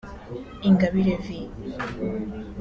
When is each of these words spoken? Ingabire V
Ingabire 0.67 1.13
V 1.23 1.27